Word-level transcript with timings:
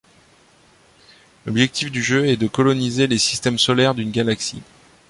L’objectif 1.45 1.91
du 1.91 2.01
jeu 2.01 2.25
est 2.27 2.35
de 2.35 2.47
coloniser 2.47 3.05
les 3.05 3.19
systèmes 3.19 3.59
solaires 3.59 3.93
d’une 3.93 4.09
galaxie. 4.09 4.63